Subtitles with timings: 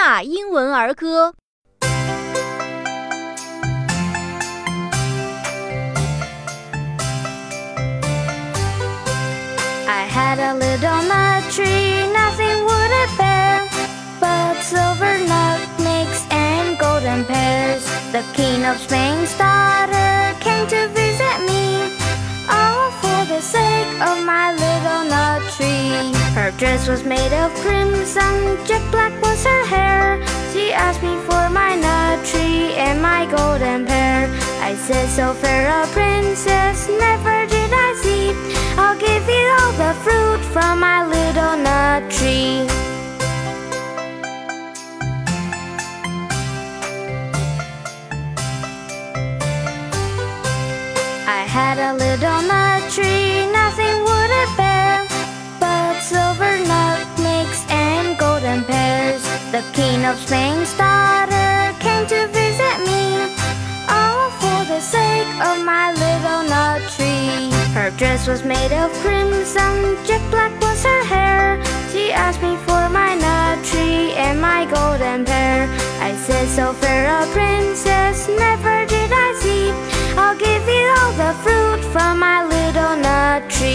[0.00, 1.34] 纳英文儿歌。
[9.86, 13.68] I had a little nut tree, nothing would it bear
[14.20, 17.84] but silver nutmegs and golden pears.
[18.12, 21.92] The king of Spain's daughter came to visit me,
[22.48, 26.12] all for the sake of my little nut tree.
[26.34, 29.12] Her dress was made of crimson, jet black
[34.85, 38.29] So oh fair a princess, never did I see.
[38.77, 42.61] I'll give you all the fruit from my little nut tree.
[51.25, 55.07] I had a little nut tree, nothing would it bear
[55.59, 59.23] but silver nutmegs and golden pears.
[59.51, 62.34] The king of Spain's daughter came to
[68.15, 71.61] dress was made of crimson, jet black was her hair.
[71.91, 75.67] She asked me for my nut tree and my golden pear.
[75.99, 79.71] I said, So fair a princess, never did I see.
[80.17, 83.74] I'll give you all the fruit from my little nut tree.